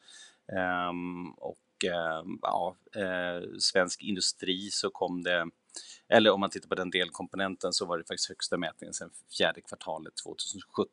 Um, 0.89 1.31
och 1.31 1.57
Eh, 1.83 2.21
ja, 2.41 2.75
eh, 2.95 3.43
svensk 3.59 4.03
industri 4.03 4.69
så 4.71 4.89
kom 4.89 5.23
det 5.23 5.39
eller 6.07 6.31
om 6.31 6.39
man 6.39 6.49
tittar 6.49 6.69
på 6.69 6.75
den 6.75 6.89
delkomponenten 6.89 7.73
så 7.73 7.85
var 7.85 7.97
det 7.97 8.03
faktiskt 8.03 8.29
högsta 8.29 8.57
mätningen 8.57 8.93
sedan 8.93 9.11
fjärde 9.37 9.61
kvartalet 9.61 10.13
2017 10.15 10.89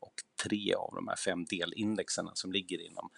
och 0.00 0.14
tre 0.42 0.74
av 0.74 0.94
de 0.94 1.08
här 1.08 1.16
fem 1.16 1.44
delindexerna 1.44 2.30
som 2.34 2.52
ligger 2.52 2.78
inom, 2.86 3.10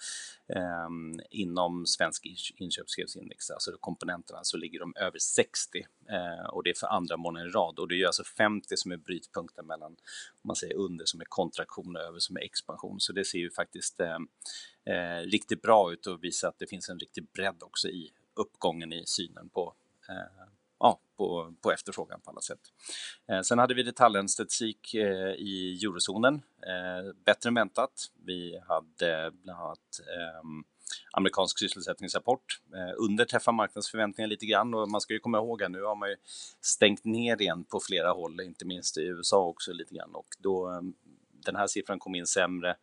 eh, 0.48 0.88
inom 1.30 1.86
svensk 1.86 2.26
inköpschefsindex, 2.56 3.50
alltså 3.50 3.76
komponenterna, 3.80 4.40
så 4.42 4.56
ligger 4.56 4.80
de 4.80 4.92
över 4.96 5.18
60 5.18 5.86
eh, 6.08 6.46
och 6.46 6.62
det 6.62 6.70
är 6.70 6.74
för 6.74 6.86
andra 6.86 7.16
månaden 7.16 7.48
i 7.48 7.52
rad 7.52 7.78
och 7.78 7.88
det 7.88 8.02
är 8.02 8.06
alltså 8.06 8.24
50 8.24 8.76
som 8.76 8.92
är 8.92 8.96
brytpunkten 8.96 9.66
mellan, 9.66 9.92
om 9.92 9.96
man 10.42 10.56
säger 10.56 10.74
under 10.74 11.04
som 11.04 11.20
är 11.20 11.24
kontraktion 11.24 11.96
och 11.96 12.02
över 12.02 12.18
som 12.18 12.36
är 12.36 12.40
expansion. 12.40 13.00
Så 13.00 13.12
det 13.12 13.24
ser 13.24 13.38
ju 13.38 13.50
faktiskt 13.50 14.00
eh, 14.00 14.18
eh, 14.84 15.20
riktigt 15.20 15.62
bra 15.62 15.92
ut 15.92 16.06
och 16.06 16.24
visar 16.24 16.48
att 16.48 16.58
det 16.58 16.66
finns 16.66 16.88
en 16.88 16.98
riktig 16.98 17.26
bredd 17.32 17.62
också 17.62 17.88
i 17.88 18.12
uppgången 18.34 18.92
i 18.92 19.02
synen 19.06 19.48
på 19.48 19.74
eh, 20.08 20.48
ja, 20.84 21.00
på, 21.16 21.54
på 21.62 21.72
efterfrågan 21.72 22.20
på 22.20 22.30
alla 22.30 22.40
sätt. 22.40 22.60
Eh, 23.28 23.40
sen 23.40 23.58
hade 23.58 23.74
vi 23.74 23.82
detaljhandelsstatistik 23.82 24.94
eh, 24.94 25.30
i 25.30 25.80
eurozonen, 25.82 26.34
eh, 26.66 27.14
bättre 27.24 27.48
än 27.48 27.54
väntat. 27.54 27.92
Vi 28.26 28.60
hade 28.68 29.30
bland 29.42 29.60
annat 29.60 30.00
ehm, 30.00 30.64
amerikansk 31.12 31.58
sysselsättningsrapport. 31.58 32.60
Eh, 32.74 32.94
underträffar 32.96 33.52
marknadsförväntningar 33.52 34.28
lite 34.28 34.46
grann 34.46 34.74
och 34.74 34.88
man 34.88 35.00
ska 35.00 35.12
ju 35.12 35.20
komma 35.20 35.38
ihåg 35.38 35.62
att 35.62 35.70
nu 35.70 35.82
har 35.82 35.96
man 35.96 36.08
ju 36.08 36.16
stängt 36.60 37.04
ner 37.04 37.42
igen 37.42 37.64
på 37.64 37.80
flera 37.80 38.10
håll, 38.10 38.40
inte 38.40 38.64
minst 38.64 38.98
i 38.98 39.02
USA 39.02 39.46
också 39.46 39.72
lite 39.72 39.94
grann 39.94 40.14
och 40.14 40.28
då 40.38 40.68
ehm, 40.68 40.94
den 41.44 41.56
här 41.56 41.66
siffran 41.66 41.98
kom 41.98 42.14
in 42.14 42.26
sämre. 42.26 42.76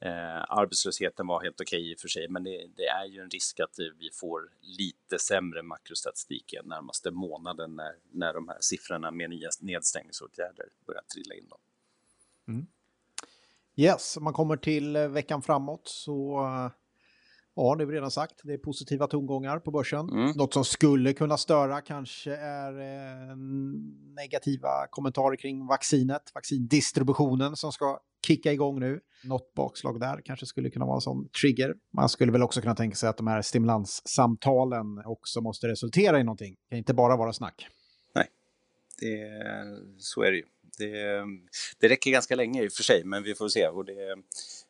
Eh, 0.00 0.44
arbetslösheten 0.48 1.26
var 1.26 1.42
helt 1.42 1.60
okej 1.60 1.78
okay 1.78 1.92
i 1.92 1.94
och 1.94 2.00
för 2.00 2.08
sig, 2.08 2.28
men 2.28 2.44
det, 2.44 2.66
det, 2.76 2.86
är 2.86 3.04
ju 3.04 3.20
en 3.20 3.30
risk 3.30 3.60
att 3.60 3.78
vi 3.98 4.10
får 4.12 4.48
lite 4.60 5.18
sämre 5.18 5.62
makrostatistik 5.62 6.54
den 6.56 6.68
närmaste 6.68 7.10
månaden 7.10 7.76
när, 7.76 7.94
när 8.12 8.34
de 8.34 8.48
här 8.48 8.58
siffrorna 8.60 9.10
med 9.10 9.30
nya 9.30 9.48
nedstängningsåtgärder 9.60 10.66
börjar 10.86 11.02
trilla 11.02 11.34
in. 11.34 11.48
Då. 11.48 11.58
Mm. 12.48 12.66
Yes, 13.76 14.16
om 14.16 14.24
man 14.24 14.32
kommer 14.32 14.56
till 14.56 14.96
eh, 14.96 15.08
veckan 15.08 15.42
framåt 15.42 15.88
så 15.88 16.44
eh, 16.44 16.70
Ja, 17.56 17.74
det 17.74 17.84
har 17.84 17.90
vi 17.90 17.96
redan 17.96 18.10
sagt. 18.10 18.40
Det 18.44 18.52
är 18.52 18.58
positiva 18.58 19.06
tongångar 19.06 19.58
på 19.58 19.70
börsen. 19.70 20.08
Mm. 20.08 20.32
Något 20.36 20.54
som 20.54 20.64
skulle 20.64 21.12
kunna 21.12 21.36
störa 21.36 21.80
kanske 21.80 22.36
är 22.36 22.72
eh, 22.80 23.36
negativa 24.16 24.68
kommentarer 24.90 25.36
kring 25.36 25.66
vaccinet, 25.66 26.22
vaccindistributionen 26.34 27.56
som 27.56 27.72
ska 27.72 28.00
kicka 28.26 28.52
igång 28.52 28.80
nu. 28.80 29.00
Något 29.24 29.54
bakslag 29.54 30.00
där 30.00 30.20
kanske 30.24 30.46
skulle 30.46 30.70
kunna 30.70 30.84
vara 30.84 30.94
en 30.94 31.00
sån 31.00 31.28
trigger. 31.28 31.74
Man 31.92 32.08
skulle 32.08 32.32
väl 32.32 32.42
också 32.42 32.60
kunna 32.60 32.74
tänka 32.74 32.96
sig 32.96 33.08
att 33.08 33.16
de 33.16 33.26
här 33.26 33.42
stimulanssamtalen 33.42 34.86
också 35.04 35.40
måste 35.40 35.68
resultera 35.68 36.20
i 36.20 36.24
någonting. 36.24 36.54
Det 36.54 36.68
kan 36.68 36.78
inte 36.78 36.94
bara 36.94 37.16
vara 37.16 37.32
snack. 37.32 37.66
Nej, 38.14 38.26
det, 39.00 39.28
så 39.98 40.22
är 40.22 40.30
det 40.30 40.36
ju. 40.36 40.44
Det, 40.78 41.24
det 41.78 41.88
räcker 41.88 42.10
ganska 42.10 42.36
länge 42.36 42.62
i 42.62 42.68
och 42.68 42.72
för 42.72 42.82
sig, 42.82 43.04
men 43.04 43.22
vi 43.22 43.34
får 43.34 43.48
se. 43.48 43.68
Och 43.68 43.84
det, 43.84 44.16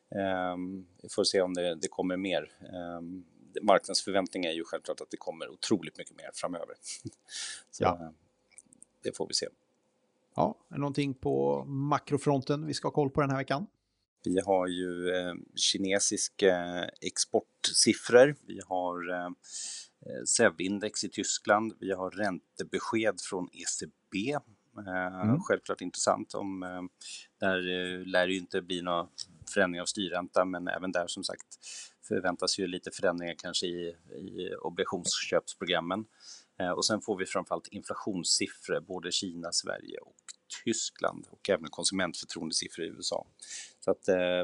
Um, 0.09 0.87
vi 1.01 1.09
får 1.09 1.23
se 1.23 1.41
om 1.41 1.53
det, 1.53 1.75
det 1.75 1.87
kommer 1.87 2.17
mer. 2.17 2.51
Um, 2.97 3.25
marknadsförväntningar 3.61 4.49
är 4.49 4.53
ju 4.53 4.63
självklart 4.63 5.01
att 5.01 5.09
det 5.11 5.17
kommer 5.17 5.49
otroligt 5.49 5.97
mycket 5.97 6.17
mer 6.17 6.29
framöver. 6.33 6.75
Så 7.71 7.83
ja. 7.83 7.97
uh, 8.01 8.09
det 9.03 9.17
får 9.17 9.27
vi 9.27 9.33
se. 9.33 9.47
Ja, 10.35 10.55
är 10.69 10.77
någonting 10.77 11.13
på 11.13 11.65
makrofronten 11.65 12.65
vi 12.65 12.73
ska 12.73 12.87
ha 12.87 12.93
koll 12.93 13.09
på 13.09 13.21
den 13.21 13.29
här 13.29 13.37
veckan? 13.37 13.67
Vi 14.23 14.39
har 14.45 14.67
ju 14.67 15.09
eh, 15.09 15.33
kinesiska 15.55 16.85
exportsiffror. 17.01 18.35
Vi 18.47 18.61
har 18.65 19.13
eh, 19.13 19.29
SEV-index 20.25 21.05
i 21.05 21.09
Tyskland. 21.09 21.73
Vi 21.79 21.91
har 21.91 22.11
räntebesked 22.11 23.21
från 23.21 23.49
ECB. 23.53 24.37
Eh, 24.77 25.21
mm. 25.21 25.39
Självklart 25.39 25.81
intressant. 25.81 26.33
Om, 26.33 26.63
eh, 26.63 26.81
där 27.39 27.57
eh, 27.57 28.05
lär 28.05 28.27
det 28.27 28.33
ju 28.33 28.39
inte 28.39 28.61
bli 28.61 28.81
några 28.81 29.07
förändring 29.53 29.81
av 29.81 29.85
styrränta, 29.85 30.45
men 30.45 30.67
även 30.67 30.91
där 30.91 31.07
som 31.07 31.23
sagt 31.23 31.47
förväntas 32.07 32.59
ju 32.59 32.67
lite 32.67 32.91
förändringar 32.91 33.35
kanske 33.37 33.65
i, 33.65 33.95
i 34.15 34.55
obligationsköpsprogrammen. 34.61 36.05
Och 36.75 36.85
sen 36.85 37.01
får 37.01 37.17
vi 37.17 37.25
framförallt 37.25 37.67
inflationssiffror, 37.67 38.79
både 38.79 39.11
Kina, 39.11 39.51
Sverige 39.51 39.97
och 39.97 40.15
Tyskland 40.63 41.27
och 41.29 41.49
även 41.49 41.69
konsumentförtroendesiffror 41.69 42.85
i 42.85 42.89
USA. 42.89 43.27
Så 43.79 43.91
att, 43.91 44.03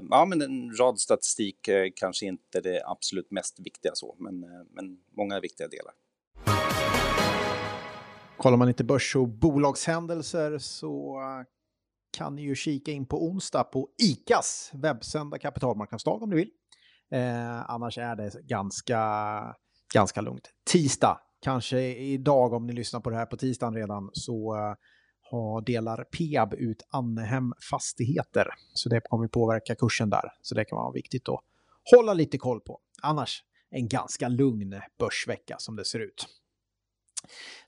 ja, 0.10 0.26
men 0.26 0.42
en 0.42 0.76
rad 0.78 1.00
statistik, 1.00 1.70
kanske 1.96 2.26
inte 2.26 2.62
det 2.62 2.84
absolut 2.86 3.32
mest 3.32 3.60
viktiga 3.60 3.92
så, 3.96 4.16
men, 4.20 4.40
men 4.70 5.00
många 5.18 5.40
viktiga 5.40 5.68
delar. 5.68 5.94
Kollar 8.42 8.58
man 8.58 8.68
inte 8.68 8.84
börs 8.84 9.16
och 9.16 9.28
bolagshändelser 9.28 10.58
så 10.58 11.20
kan 12.18 12.36
ni 12.36 12.42
ju 12.42 12.56
kika 12.56 12.92
in 12.92 13.06
på 13.06 13.26
onsdag 13.26 13.64
på 13.64 13.90
ICAs 14.04 14.72
webbsända 14.74 15.40
kapitalmarknadsdag 15.40 16.24
om 16.24 16.30
ni 16.30 16.36
vill. 16.36 16.50
Eh, 17.12 17.70
annars 17.72 17.98
är 17.98 18.16
det 18.16 18.42
ganska, 18.44 19.02
ganska 19.94 20.22
lugnt. 20.22 20.50
Tisdag, 20.72 21.20
kanske 21.42 21.82
idag 21.98 22.54
om 22.54 22.68
ni 22.68 22.74
lyssnar 22.74 23.00
på 23.00 23.10
det 23.10 23.16
här 23.16 23.26
på 23.26 23.38
tisdagen 23.38 23.76
redan, 23.76 24.10
så 24.14 24.56
eh, 25.32 25.64
delar 25.66 26.04
Peab 26.04 26.54
ut 26.54 26.84
Annehem 26.90 27.54
Fastigheter. 27.72 28.48
Så 28.74 28.90
det 28.90 29.02
kommer 29.04 29.28
påverka 29.28 29.76
kursen 29.76 30.10
där. 30.10 30.32
Så 30.42 30.56
det 30.56 30.66
kan 30.66 30.76
vara 30.76 30.92
viktigt 30.92 31.30
att 31.30 31.40
hålla 31.96 32.14
lite 32.14 32.38
koll 32.38 32.62
på. 32.62 32.80
Annars 33.02 33.44
en 33.70 33.88
ganska 33.88 34.28
lugn 34.28 34.82
börsvecka 35.00 35.56
som 35.60 35.76
det 35.76 35.86
ser 35.86 36.00
ut. 36.00 36.41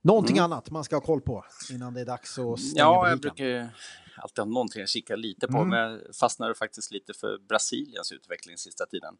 Någonting 0.02 0.38
mm. 0.38 0.52
annat 0.52 0.72
man 0.72 0.84
ska 0.84 0.96
ha 0.96 1.02
koll 1.02 1.22
på 1.22 1.46
innan 1.72 1.94
det 1.94 2.02
är 2.02 2.06
dags 2.06 2.40
att 2.40 2.60
stänga 2.60 2.80
Ja, 2.84 3.10
jag 3.10 3.20
brukar 3.20 3.70
alltid 4.16 4.40
ha 4.40 4.46
någonting 4.46 4.84
att 4.84 4.90
kika 4.90 5.16
lite 5.16 5.48
på, 5.48 5.58
mm. 5.58 5.70
men 5.70 5.80
jag 5.80 6.16
fastnade 6.16 6.56
faktiskt 6.56 6.92
lite 6.92 7.14
för 7.14 7.38
Brasiliens 7.38 8.12
utveckling 8.12 8.58
sista 8.58 8.86
tiden. 8.86 9.16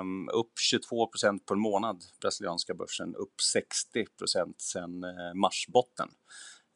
Um, 0.00 0.28
upp 0.28 0.52
22 0.58 1.06
procent 1.06 1.46
på 1.46 1.54
en 1.54 1.60
månad, 1.60 2.04
brasilianska 2.20 2.74
börsen, 2.74 3.14
upp 3.14 3.40
60 3.40 4.06
procent 4.18 4.60
sedan 4.60 5.04
uh, 5.04 5.34
marsbotten. 5.34 6.08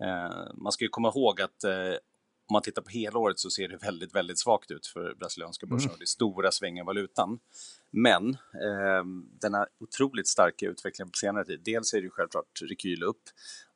Uh, 0.05 0.55
man 0.55 0.73
ska 0.73 0.85
ju 0.85 0.89
komma 0.89 1.09
ihåg 1.09 1.41
att 1.41 1.65
uh, 1.65 1.97
om 2.49 2.53
man 2.53 2.63
tittar 2.63 2.83
på 2.83 2.91
helåret 2.91 3.39
så 3.39 3.51
ser 3.51 3.69
det 3.69 3.77
väldigt, 3.77 4.15
väldigt 4.15 4.39
svagt 4.39 4.71
ut 4.71 4.87
för 4.87 5.15
brasilianska 5.15 5.67
börsen. 5.67 5.89
Mm. 5.89 5.99
Det 5.99 6.05
är 6.05 6.07
stora 6.07 6.53
svängar 6.53 6.83
i 6.83 6.87
valutan. 6.87 7.39
Men 7.91 8.29
eh, 8.35 9.05
denna 9.41 9.67
otroligt 9.81 10.29
starka 10.29 10.67
utvecklingen 10.67 11.11
på 11.11 11.17
senare 11.17 11.45
tid, 11.45 11.61
dels 11.65 11.95
är 11.95 11.99
det 11.99 12.05
ju 12.05 12.11
självklart 12.11 12.63
rekyl 12.63 13.03
upp, 13.03 13.23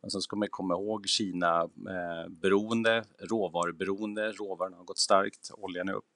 men 0.03 0.11
sen 0.11 0.21
ska 0.21 0.37
man 0.37 0.49
komma 0.51 0.75
ihåg 0.75 1.09
Kina 1.09 1.61
eh, 1.63 2.29
beroende, 2.31 3.05
råvaruberoende, 3.19 4.33
råvarorna 4.33 4.77
har 4.77 4.85
gått 4.85 4.99
starkt, 4.99 5.51
oljan 5.53 5.89
är 5.89 5.93
upp. 5.93 6.12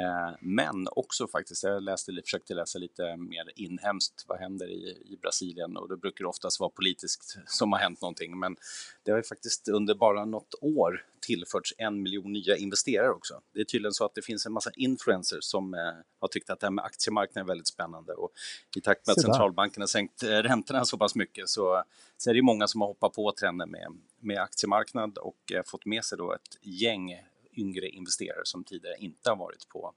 Eh, 0.00 0.36
men 0.40 0.88
också 0.90 1.28
faktiskt, 1.28 1.62
jag 1.62 1.82
läste, 1.82 2.12
försökte 2.24 2.54
läsa 2.54 2.78
lite 2.78 3.16
mer 3.16 3.52
inhemskt, 3.56 4.24
vad 4.28 4.38
händer 4.38 4.66
i, 4.66 5.02
i 5.12 5.18
Brasilien 5.22 5.76
och 5.76 5.88
då 5.88 5.96
brukar 5.96 6.24
det 6.24 6.28
oftast 6.28 6.60
vara 6.60 6.70
politiskt 6.70 7.38
som 7.46 7.72
har 7.72 7.78
hänt 7.78 8.00
någonting. 8.00 8.38
Men 8.38 8.56
det 9.02 9.10
har 9.10 9.18
ju 9.18 9.24
faktiskt 9.24 9.68
under 9.68 9.94
bara 9.94 10.24
något 10.24 10.54
år 10.60 11.04
tillförts 11.20 11.74
en 11.78 12.02
miljon 12.02 12.32
nya 12.32 12.56
investerare 12.56 13.10
också. 13.10 13.40
Det 13.54 13.60
är 13.60 13.64
tydligen 13.64 13.92
så 13.92 14.04
att 14.04 14.14
det 14.14 14.22
finns 14.22 14.46
en 14.46 14.52
massa 14.52 14.70
influencers 14.74 15.44
som 15.44 15.74
eh, 15.74 15.80
har 16.20 16.28
tyckt 16.28 16.50
att 16.50 16.60
det 16.60 16.66
här 16.66 16.72
med 16.72 16.84
aktiemarknaden 16.84 17.46
är 17.46 17.48
väldigt 17.48 17.68
spännande 17.68 18.12
och 18.12 18.30
i 18.76 18.80
takt 18.80 19.06
med 19.06 19.12
att 19.12 19.22
centralbankerna 19.22 19.86
sänkt 19.86 20.22
eh, 20.22 20.28
räntorna 20.28 20.84
så 20.84 20.98
pass 20.98 21.14
mycket 21.14 21.48
så, 21.48 21.84
så 22.16 22.30
är 22.30 22.34
det 22.34 22.42
många 22.42 22.66
som 22.66 22.80
har 22.80 22.88
hoppat 22.88 23.12
på 23.12 23.32
trenden 23.32 23.70
med, 23.70 23.86
med 24.20 24.38
aktiemarknad 24.38 25.18
och 25.18 25.52
eh, 25.52 25.62
fått 25.66 25.86
med 25.86 26.04
sig 26.04 26.18
då 26.18 26.32
ett 26.32 26.58
gäng 26.62 27.12
yngre 27.52 27.88
investerare 27.88 28.44
som 28.44 28.64
tidigare 28.64 28.96
inte 28.98 29.30
har 29.30 29.36
varit 29.36 29.68
på, 29.68 29.94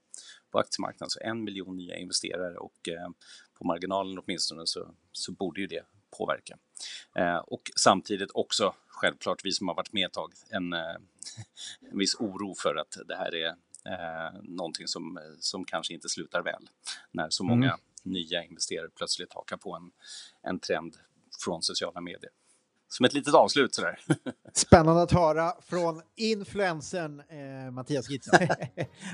på 0.50 0.58
aktiemarknaden. 0.58 1.10
Så 1.10 1.20
en 1.20 1.44
miljon 1.44 1.76
nya 1.76 1.96
investerare 1.96 2.56
och 2.56 2.88
eh, 2.88 3.08
på 3.58 3.64
marginalen 3.64 4.18
åtminstone 4.18 4.66
så, 4.66 4.94
så 5.12 5.32
borde 5.32 5.60
ju 5.60 5.66
det 5.66 5.84
påverka. 6.18 6.58
Eh, 7.14 7.36
och 7.36 7.70
samtidigt 7.76 8.30
också 8.34 8.74
självklart 8.86 9.44
vi 9.44 9.52
som 9.52 9.68
har 9.68 9.74
varit 9.74 9.92
med 9.92 10.06
ett 10.06 10.12
tag 10.12 10.32
en, 10.50 10.72
eh, 10.72 10.96
en 11.90 11.98
viss 11.98 12.14
oro 12.14 12.54
för 12.54 12.76
att 12.76 12.98
det 13.06 13.16
här 13.16 13.34
är 13.34 13.48
eh, 13.84 14.40
någonting 14.42 14.88
som, 14.88 15.20
som 15.38 15.64
kanske 15.64 15.94
inte 15.94 16.08
slutar 16.08 16.42
väl 16.42 16.68
när 17.10 17.30
så 17.30 17.44
många 17.44 17.66
mm. 17.66 17.80
nya 18.02 18.44
investerare 18.44 18.88
plötsligt 18.96 19.32
hakar 19.32 19.56
på 19.56 19.74
en, 19.74 19.90
en 20.42 20.58
trend 20.58 20.96
från 21.44 21.62
sociala 21.62 22.00
medier 22.00 22.30
som 22.96 23.04
ett 23.04 23.12
litet 23.12 23.34
avslut 23.34 23.74
sådär. 23.74 23.98
Spännande 24.52 25.02
att 25.02 25.12
höra 25.12 25.52
från 25.68 26.02
influensen 26.16 27.20
eh, 27.20 27.70
Mattias 27.70 28.10
Gitza. 28.10 28.38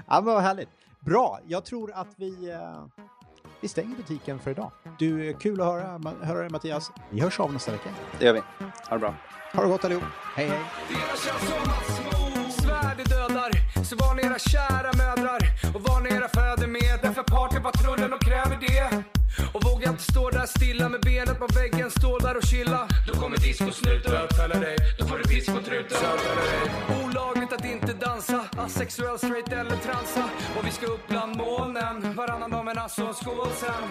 ja, 0.06 0.20
men 0.20 0.25
vad 0.25 0.42
härligt. 0.42 0.68
Bra, 1.00 1.40
jag 1.46 1.64
tror 1.64 1.92
att 1.92 2.08
vi, 2.16 2.50
eh, 2.50 2.87
vi 3.60 3.68
stänger 3.68 3.96
butiken 3.96 4.38
för 4.38 4.50
idag. 4.50 4.70
Du, 4.99 5.34
kul 5.34 5.60
att 5.60 5.66
höra, 5.66 6.14
höra 6.22 6.40
dig 6.40 6.50
Mattias. 6.50 6.90
Vi 7.10 7.20
hörs 7.20 7.40
av 7.40 7.52
nästa 7.52 7.72
vecka. 7.72 7.90
Det 8.18 8.25
gör 8.25 8.32
vi. 8.32 8.40
Ha 8.88 8.96
det 8.96 8.99
bra. 8.99 9.14
Ha 9.52 9.62
det 9.62 9.68
gott 9.68 9.84
allihop. 9.84 10.04
Hej 10.37 10.49
hej. 10.49 10.60
Svärd 12.50 13.08
dödar, 13.08 13.84
så 13.84 13.96
var 13.96 14.14
ni 14.14 14.22
era 14.22 14.38
kära 14.38 14.92
mödrar 14.96 15.40
och 15.75 15.80
var 15.80 16.00
ni 16.00 16.08
era 16.08 16.28
fäder 16.28 16.66
med. 16.66 16.99
Därför 17.02 17.22
partypatrullen 17.22 18.12
och 18.12 18.20
kräver 18.20 18.58
det. 18.60 19.19
Och 19.52 19.64
vågar 19.64 19.90
inte 19.90 20.02
stå 20.02 20.30
där 20.30 20.46
stilla 20.46 20.88
med 20.88 21.00
benet 21.00 21.38
på 21.38 21.46
väggen, 21.46 21.90
stå 21.90 22.18
där 22.18 22.37
och 22.37 22.42
chilla. 22.42 22.88
Då 23.06 23.12
kommer 23.20 23.37
discosnuten. 23.37 24.12
Bötfäller 24.12 24.60
dig, 24.60 24.76
då 24.99 25.06
får 25.06 25.18
du 25.18 25.25
piss 25.25 25.46
på 25.46 25.60
truten. 25.60 25.99
Olagligt 27.04 27.52
att 27.52 27.64
inte 27.64 27.92
dansa, 27.92 28.44
asexuell, 28.56 29.18
straight 29.18 29.52
eller 29.52 29.76
transa. 29.76 30.25
Och 30.56 30.66
vi 30.66 30.70
ska 30.70 30.87
upp 30.87 31.08
bland 31.08 31.37
molnen, 31.37 32.14
varannan 32.14 32.50
dag 32.50 32.64
men 32.64 32.78
alltså 32.78 33.02
en 33.02 33.14
skål 33.14 33.50
sen. 33.60 33.82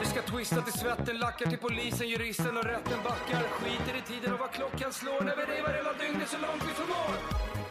Vi 0.00 0.06
ska 0.06 0.22
twista 0.22 0.60
till 0.62 0.72
svetten, 0.72 1.18
lackar 1.18 1.46
till 1.46 1.58
polisen, 1.58 2.08
juristen 2.08 2.56
och 2.56 2.64
rätten 2.64 2.98
backar. 3.04 3.42
Skiter 3.58 3.94
i 3.98 4.02
tiden 4.12 4.32
och 4.32 4.40
vad 4.40 4.52
klockan 4.52 4.92
slår 4.92 5.20
när 5.20 5.36
vi 5.36 5.42
revar 5.42 5.72
hela 5.80 5.92
dygnet 5.92 6.28
så 6.28 6.38
långt 6.38 6.62
vi 6.68 6.74
förmår. 6.74 7.65